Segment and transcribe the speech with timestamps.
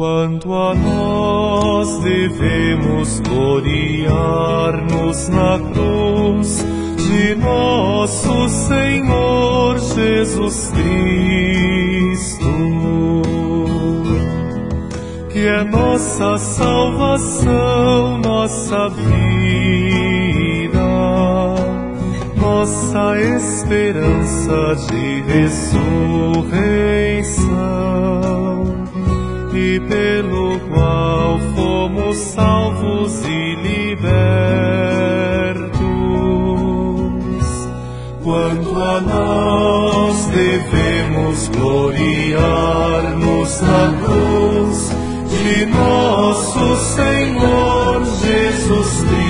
[0.00, 4.08] Quanto a nós devemos gloriar-nos
[5.28, 6.64] na cruz
[6.96, 12.48] de nosso Senhor Jesus Cristo,
[15.30, 20.80] que é nossa salvação, nossa vida,
[22.40, 26.80] nossa esperança de ressurreição
[29.54, 35.70] e pelo qual fomos salvos e libertos.
[38.22, 44.90] Quanto a nós devemos gloriar-nos na cruz
[45.30, 49.20] de nosso Senhor Jesus Cristo.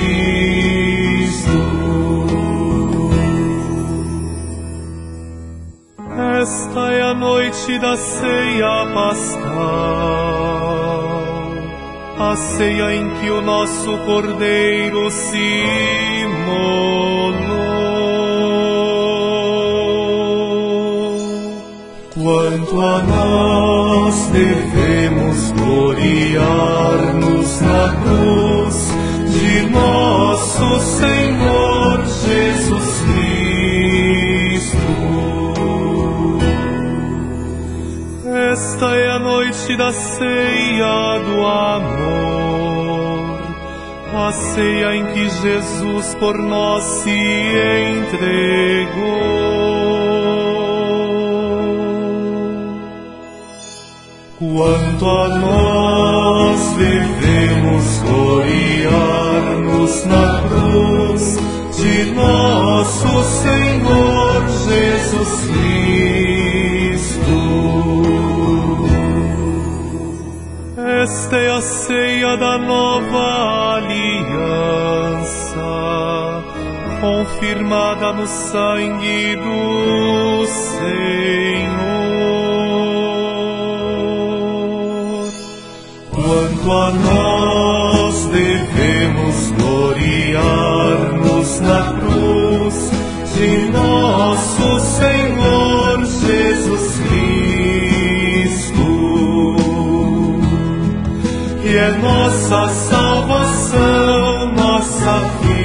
[6.41, 9.40] Esta é a noite da ceia pascal,
[12.19, 16.11] a ceia em que o nosso Cordeiro se.
[22.23, 28.91] Quanto a nós devemos gloriar-nos na cruz
[29.27, 34.77] de nosso Senhor Jesus Cristo.
[38.51, 39.10] Esta é
[39.69, 43.39] da ceia do amor,
[44.13, 48.01] a ceia em que Jesus por nós se entregou.
[54.39, 61.37] Quanto a nós devemos gloriar-nos na cruz
[61.77, 63.70] de nosso Senhor
[71.31, 75.55] Esta é a ceia da nova aliança,
[76.99, 81.71] confirmada no sangue do Senhor.
[86.11, 92.91] Quanto a nós devemos gloriar-nos na cruz
[93.37, 95.70] de nosso Senhor
[102.51, 105.63] nossa salvação, nossa vida,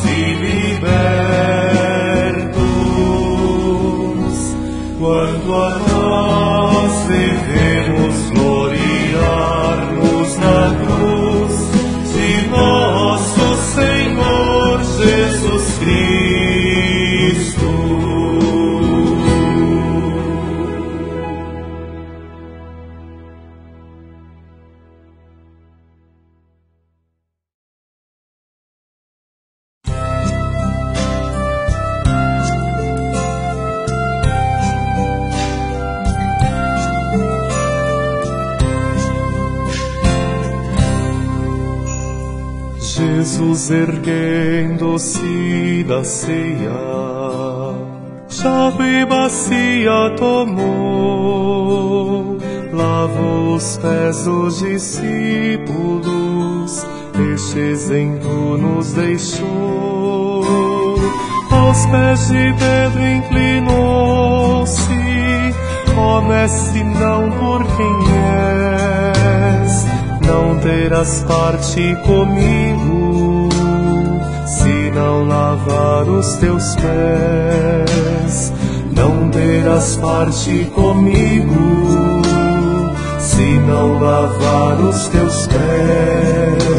[50.20, 51.58] tomou,
[52.74, 55.06] lavou os pés dos discípulos,
[57.34, 60.44] este exemplo nos deixou.
[61.50, 64.92] Aos pés de Pedro inclinou-se,
[65.98, 67.96] ó mestre, não por quem
[69.64, 69.86] és,
[70.28, 73.50] não terás parte comigo,
[74.46, 78.59] se não lavar os teus pés.
[79.00, 82.22] Não terás parte comigo,
[83.18, 86.70] se não lavar os teus pés.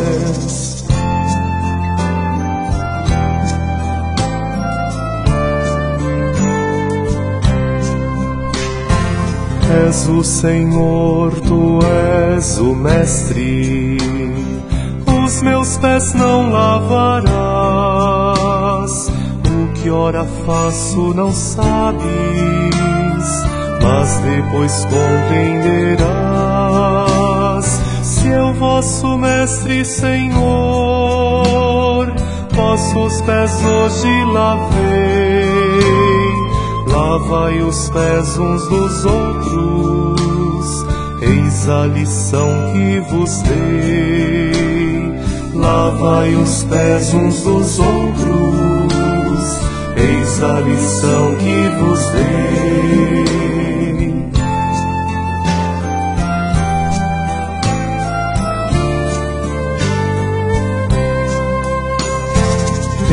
[9.87, 11.81] És o Senhor, tu
[12.37, 13.97] és o Mestre.
[15.25, 18.20] Os meus pés não lavarás.
[19.83, 22.05] Que ora faço não sabes,
[23.83, 27.81] mas depois compreenderás.
[28.03, 30.47] Se eu vosso Mestre, Senhor,
[32.53, 35.51] vossos pés hoje lavei
[37.11, 40.87] lavai os pés uns dos outros,
[41.21, 44.53] eis a lição que vos dei.
[45.55, 48.60] Lavai os pés uns dos outros,
[50.41, 53.25] eis a lição que vos dei.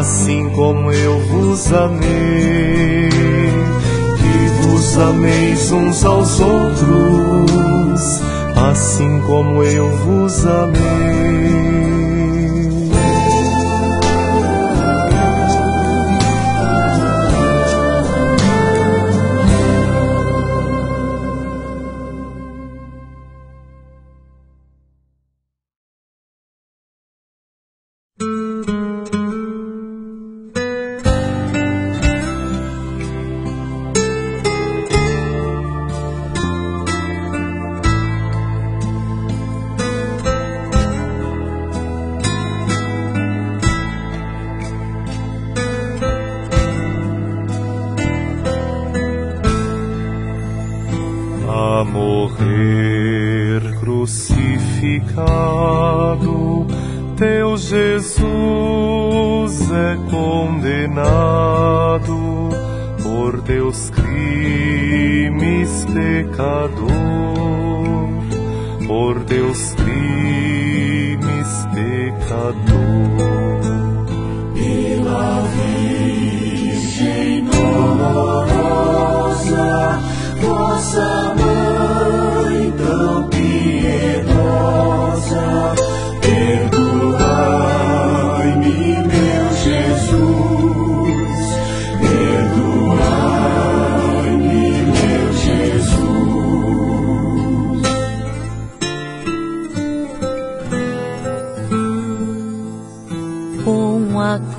[0.01, 3.13] assim como eu vos amei
[4.63, 8.21] vos ameis uns aos outros,
[8.57, 11.32] assim como eu vos amei.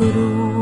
[0.04, 0.53] You.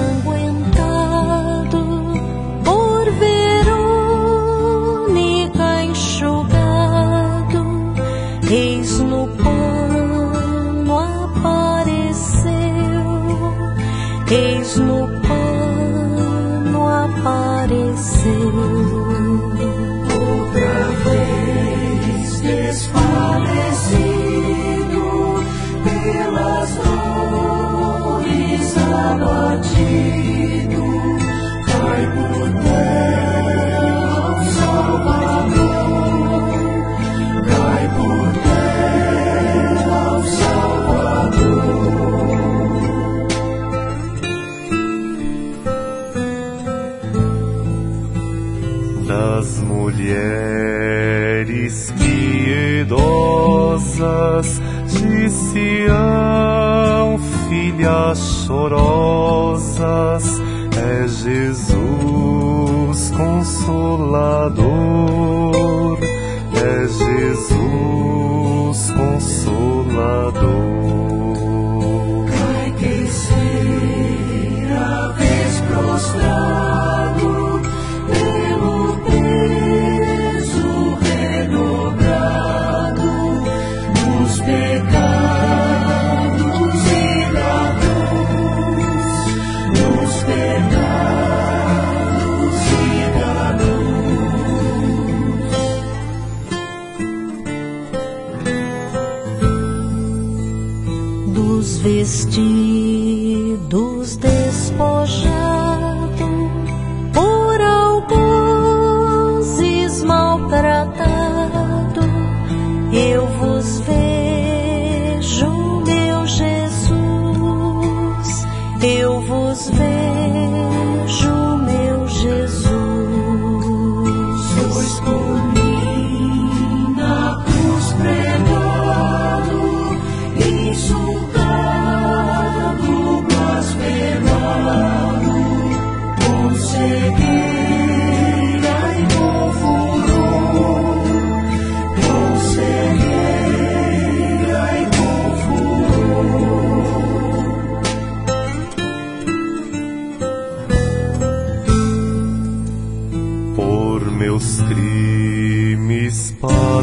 [0.00, 0.39] Dores
[54.00, 60.40] cinzas de Sião, filhas chorosas,
[60.76, 64.64] é Jesus Consolador,
[66.54, 70.29] é Jesus Consolador.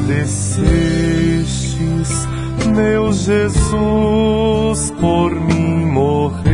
[0.08, 0.68] descestes,
[2.74, 6.48] meu Jesus, por mim morrestes.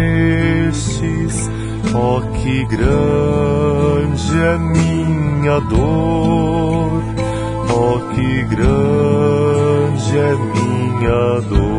[1.96, 7.04] Oh, que grande é minha dor,
[7.70, 11.73] oh, que grande é minha dor.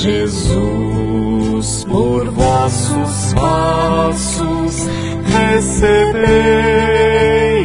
[0.00, 4.86] Jesus, por vossos passos,
[5.24, 6.28] recebei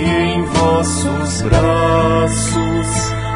[0.03, 2.87] em vossos braços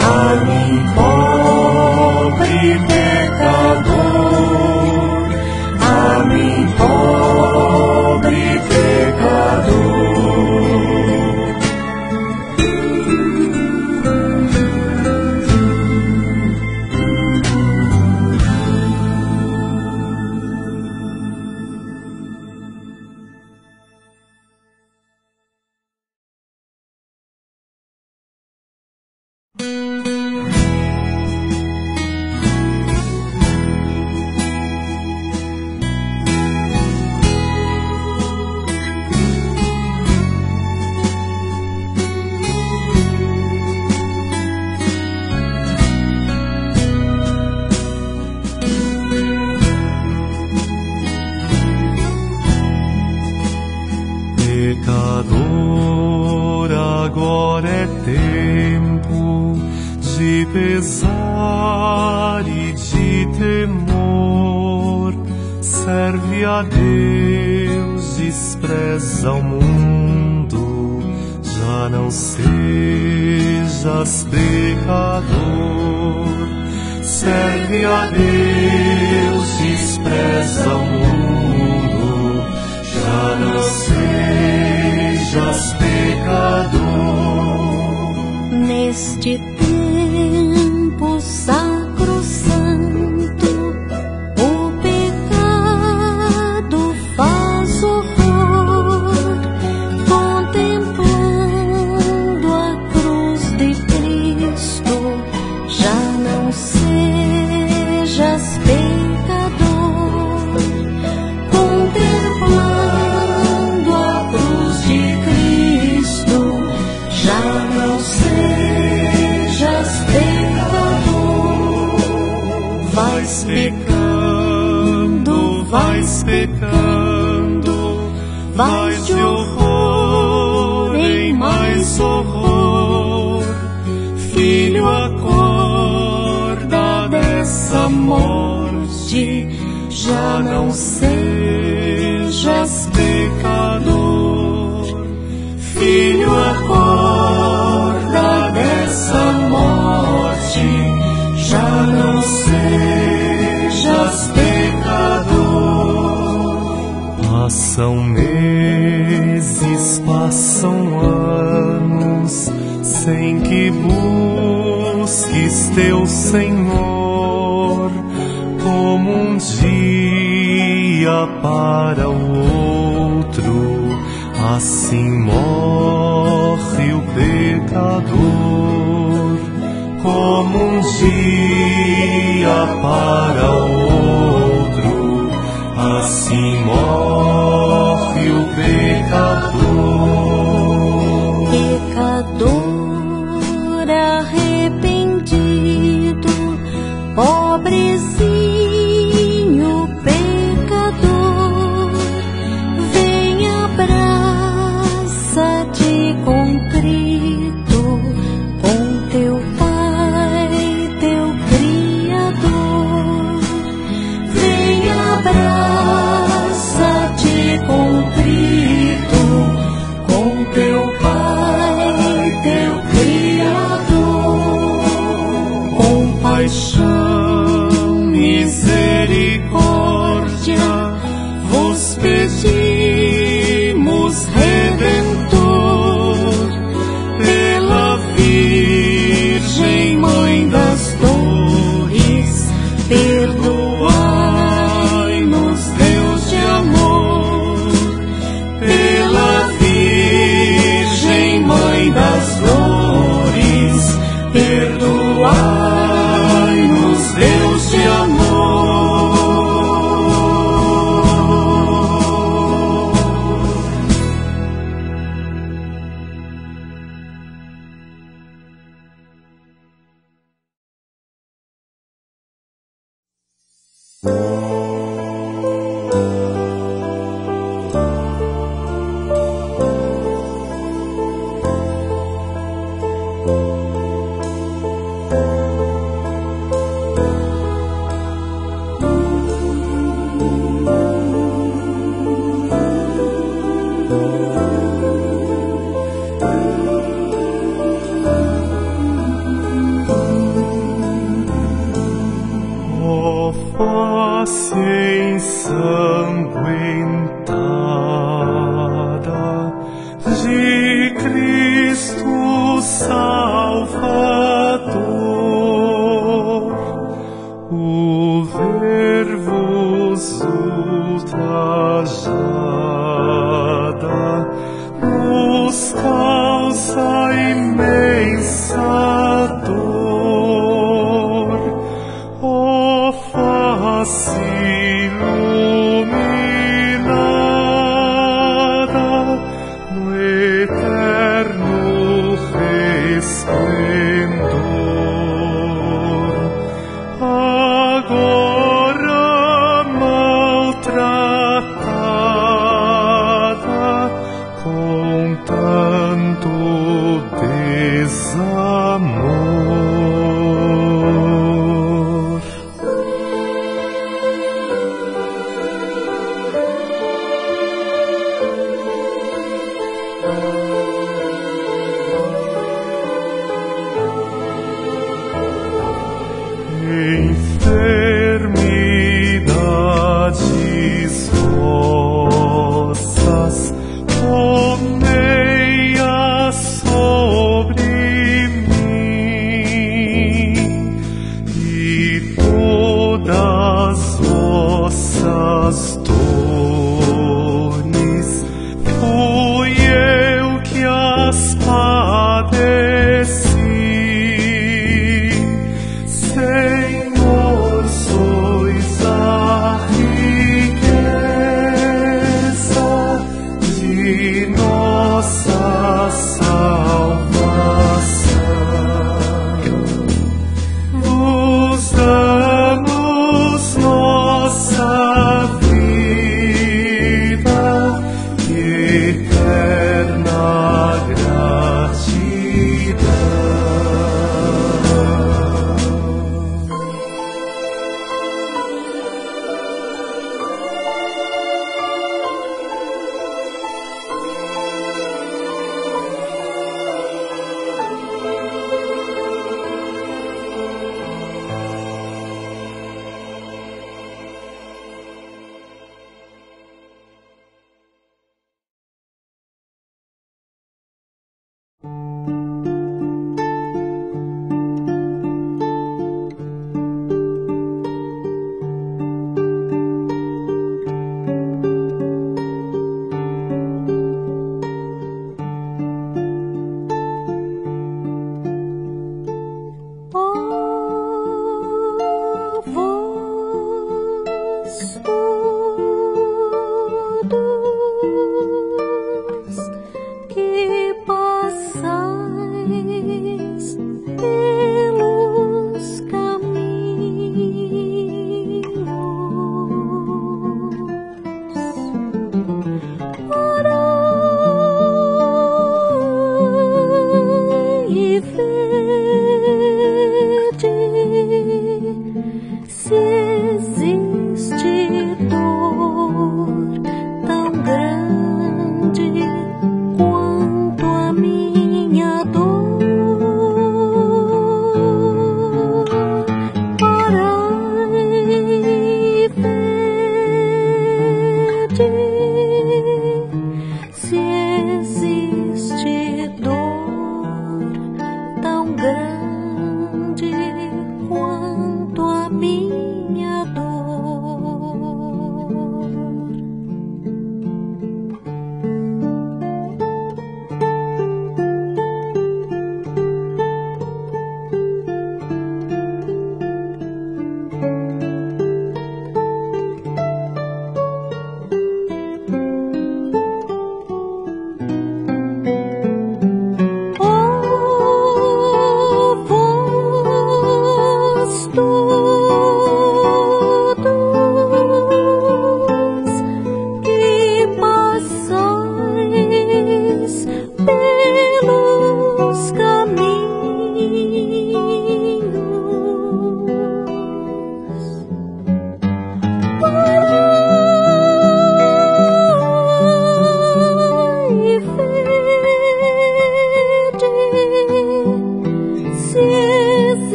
[0.00, 4.77] a mim, pobre pecador.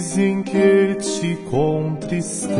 [0.00, 2.56] Dizem que te contristei.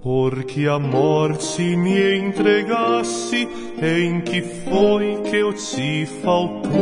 [0.00, 3.48] Porque a morte me entregaste,
[3.82, 6.72] em que foi que eu te faltei?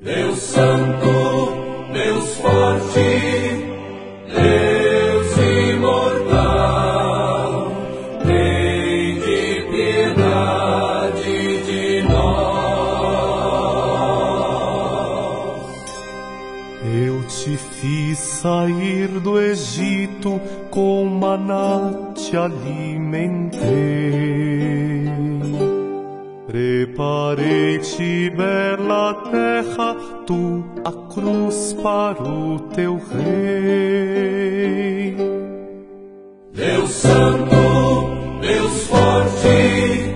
[0.00, 1.52] Deus Santo,
[1.92, 3.00] Deus forte,
[4.28, 4.73] Deus
[18.44, 20.38] sair do Egito,
[20.70, 23.64] com maná te alimentei.
[26.46, 34.36] Preparei-te bela terra, tu a cruz para o teu rei.
[36.52, 37.56] Deus Santo,
[38.42, 40.12] Deus forte,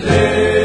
[0.00, 0.55] Deus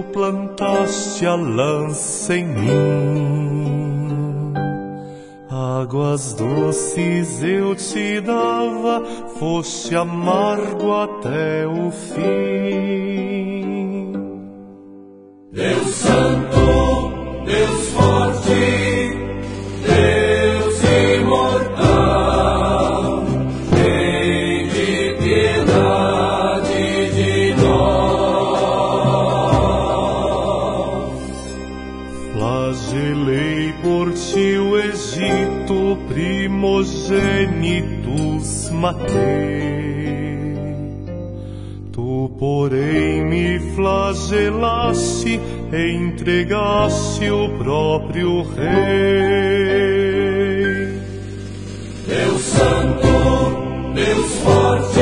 [0.00, 3.40] tu plantaste a lança em mim.
[5.50, 9.02] Águas doces eu te dava,
[9.38, 12.20] foste amargo até o fim.
[15.52, 17.12] Deus Santo,
[17.44, 19.18] Deus forte,
[19.86, 20.29] Deus
[36.80, 39.10] primogênitos matei.
[41.92, 45.40] Tu, porém, me flagelaste,
[45.72, 49.90] entregaste o próprio Rei.
[52.06, 54.94] Deus Santo, Deus forte,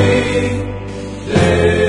[1.25, 1.88] Deus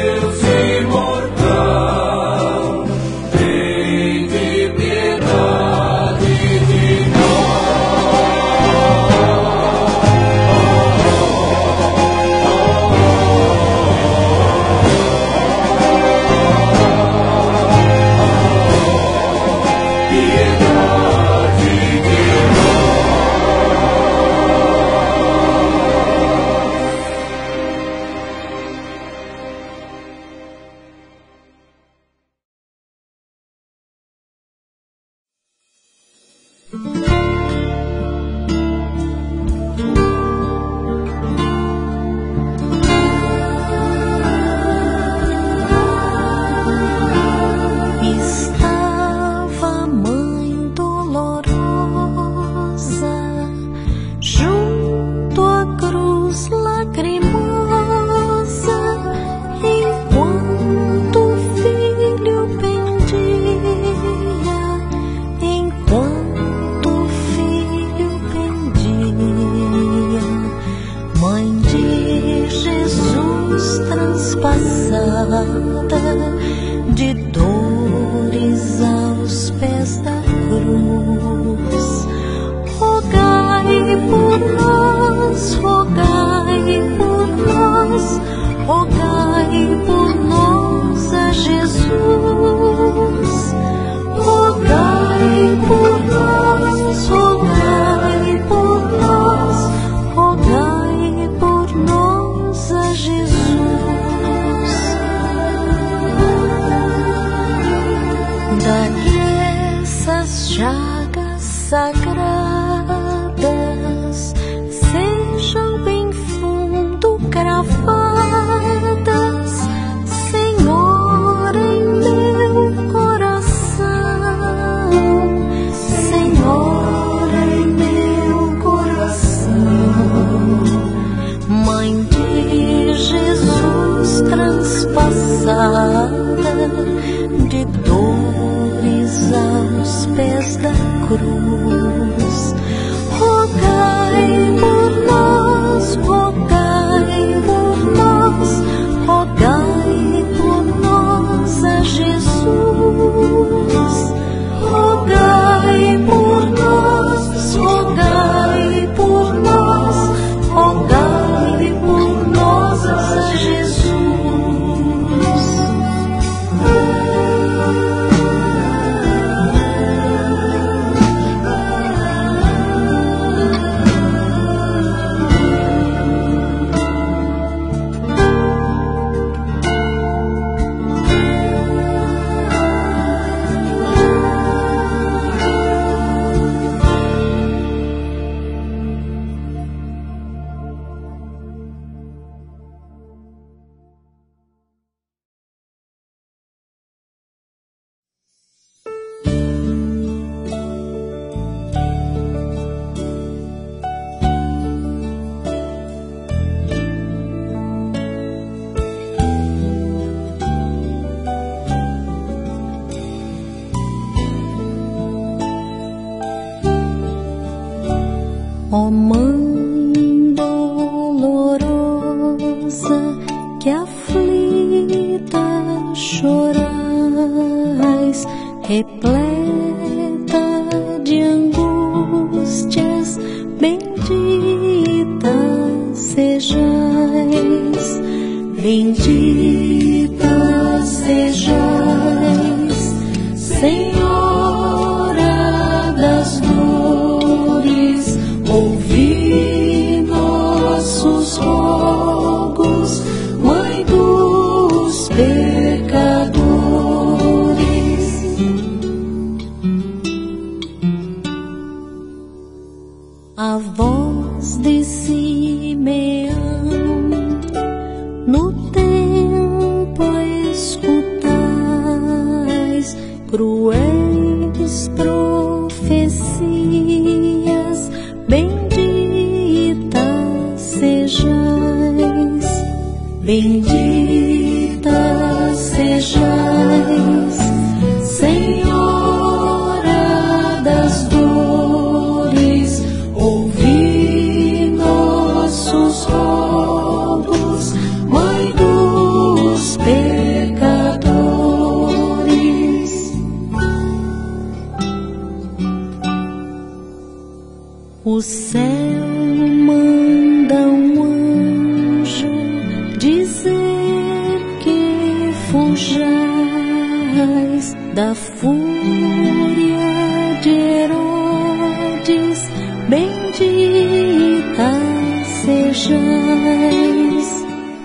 [218.81, 219.30] 我们。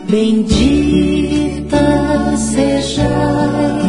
[0.07, 1.77] Bendita
[2.37, 3.84] sejais,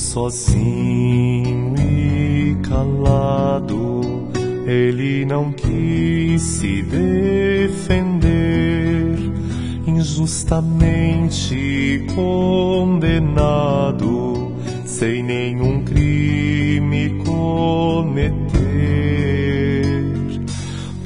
[0.00, 4.00] sozinho e calado
[4.70, 8.28] ele não quis se defender,
[9.84, 12.92] injustamente condenado,
[14.84, 18.44] sem nenhum crime cometer.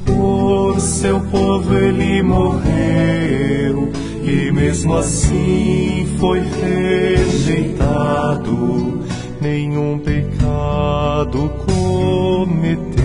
[0.05, 3.84] Por seu povo ele morreu,
[4.25, 7.93] e mesmo assim foi rejeitado,
[9.39, 12.95] nenhum pecado cometeu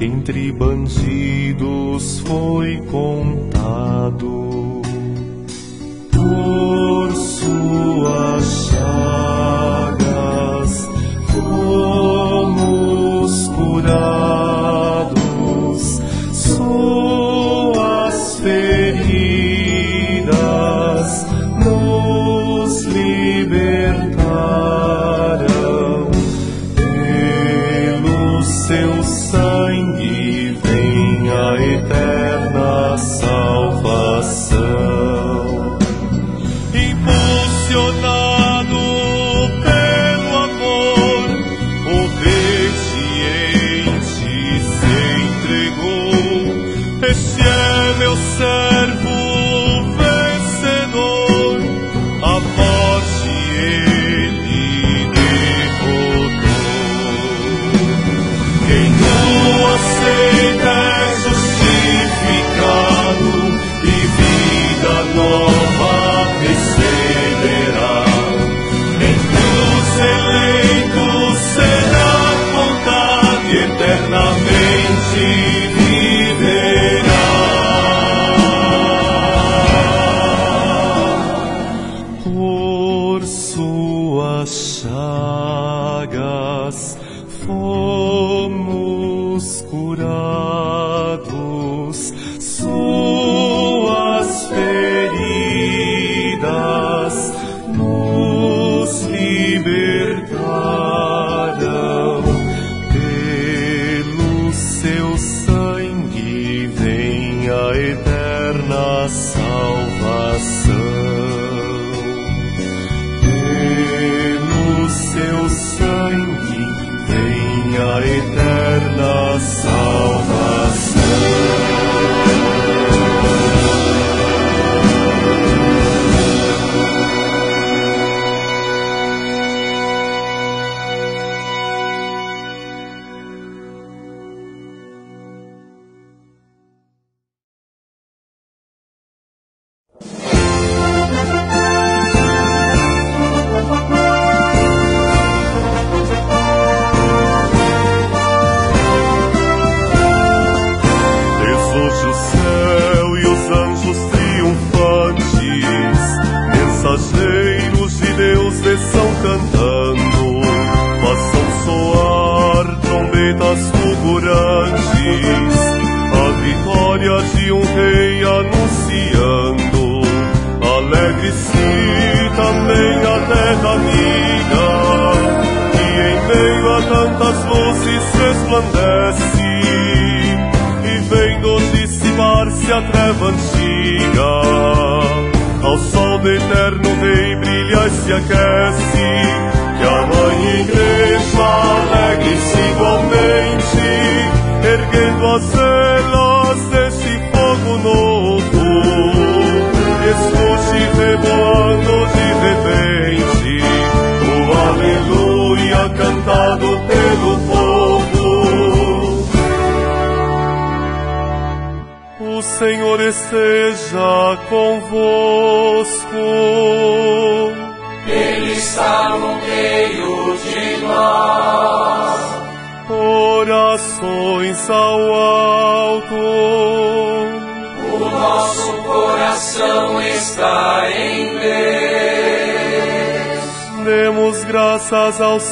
[0.00, 4.82] entre bandidos foi contado.
[6.12, 6.85] Por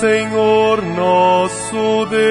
[0.00, 2.24] Senhor nosso Deus.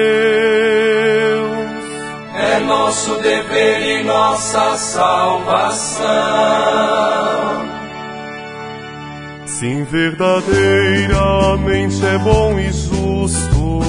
[2.36, 6.04] É nosso dever e nossa salvação.
[9.46, 13.80] Sim, verdadeiramente é bom e justo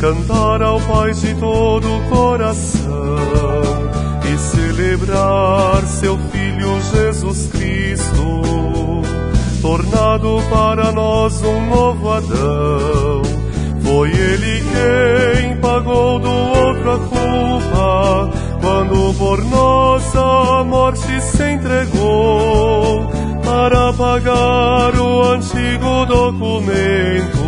[0.00, 2.96] cantar ao Pai de todo o coração
[4.24, 9.02] e celebrar seu Filho Jesus Cristo,
[9.60, 13.22] tornado para nós um novo Adão.
[13.82, 18.30] Foi Ele quem pagou do outro a culpa,
[18.60, 23.08] quando por nossa morte se entregou
[23.44, 27.46] para pagar o antigo documento.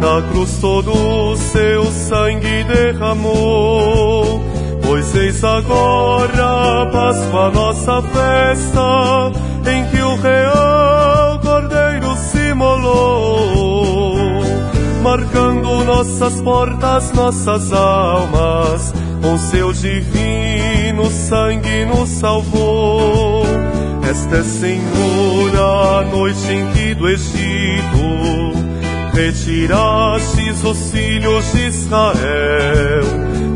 [0.00, 4.40] Na cruz todo o seu sangue derramou.
[4.82, 9.32] Pois eis agora a Páscoa, nossa festa,
[9.68, 10.85] em que o real
[15.02, 18.92] marcando nossas portas, nossas almas,
[19.22, 23.44] com seu divino sangue nos salvou.
[24.08, 28.36] Esta é, Senhor, a noite em que do Egito
[29.16, 33.04] retirastes os filhos de Israel,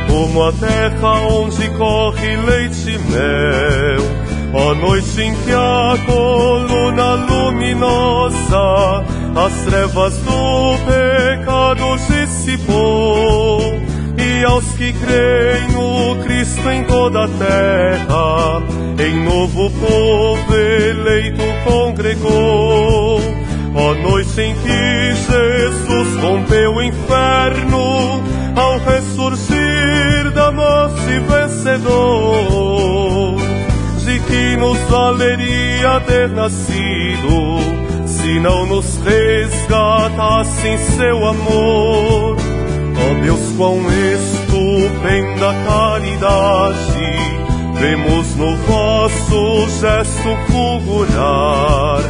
[0.09, 2.10] como a terra onde corre
[2.45, 4.21] leite e mel.
[4.53, 13.61] Ó noite em que a coluna luminosa as trevas do pecado dissipou,
[14.17, 18.61] e aos que creem no Cristo em toda a terra,
[18.99, 23.21] em novo povo eleito congregou.
[23.73, 28.21] Ó noite em que Jesus rompeu o inferno,
[28.53, 32.31] ao ressurgir da morte vencedor,
[34.03, 37.59] de que nos valeria ter nascido,
[38.05, 42.37] se não nos resgatasse em seu amor.
[42.97, 43.79] Ó Deus, quão
[44.13, 47.11] estupenda caridade,
[47.79, 52.01] vemos no vosso gesto fulgurar.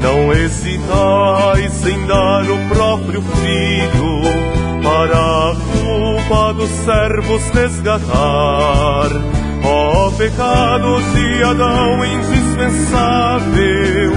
[0.00, 4.55] Não hesitais em dar o próprio filho,
[4.86, 9.10] para a culpa dos servos resgatar.
[9.64, 14.12] Ó pecado de Adão indispensável,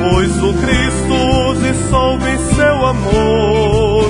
[0.00, 4.06] pois o Cristo dissolve em seu amor.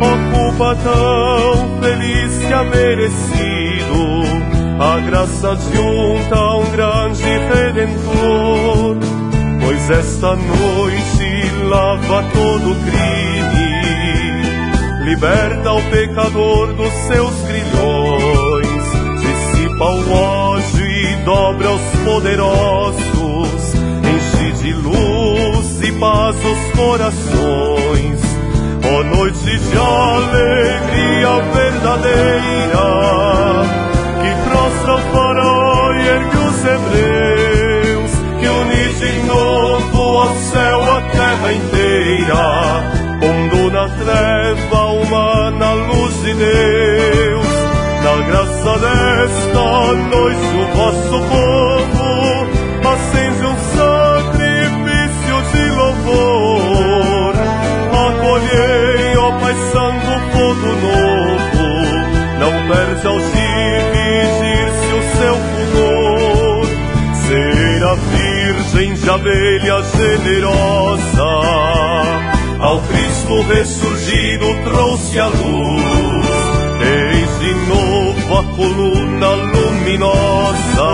[0.00, 4.22] Ó culpa tão feliz que ha merecido
[4.78, 8.98] a graça de um tão grande redentor.
[9.60, 13.65] Pois esta noite lava todo crime,
[15.06, 18.82] liberta o pecador dos seus grilhões,
[19.20, 28.20] dissipa o ódio e dobra os poderosos, enche de luz e paz os corações.
[28.84, 32.86] Ó noite de alegria verdadeira,
[34.22, 41.00] que prostra o faraó e ergue os hebreus, que une de novo ao céu a
[41.12, 44.85] terra inteira, pondo na treva
[46.36, 47.46] Deus.
[48.04, 52.06] Na graça desta noite o vosso povo
[52.86, 57.34] acende um sacrifício de louvor.
[57.90, 61.66] Acolhei, ó Pai Santo, fogo novo,
[62.38, 66.66] não perde ao dividir-se o seu fulgor.
[67.26, 71.30] Ser a Virgem de abelha generosa,
[72.60, 76.05] ao Cristo ressurgido trouxe a luz
[78.36, 80.90] sua coluna luminosa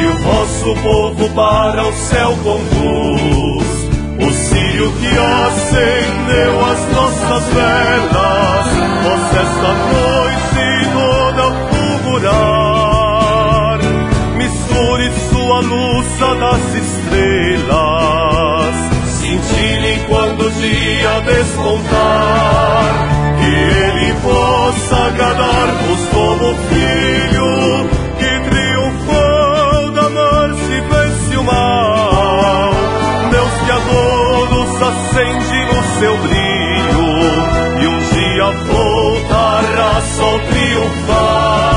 [0.00, 3.84] e o vosso povo para o céu conduz.
[4.20, 8.66] O círio que acendeu as nossas velas,
[9.02, 11.44] Vós esta noite toda
[12.10, 13.78] fulgurar.
[14.36, 18.03] Misture sua luz a das estrelas
[20.64, 22.88] Dia despontar,
[23.38, 27.52] que ele possa agradar-vos como filho
[28.18, 30.72] que triunfou da morte
[31.32, 32.72] e o mal.
[33.30, 37.08] Deus que a todos acende no seu brilho
[37.82, 41.74] e um dia voltará só triunfar.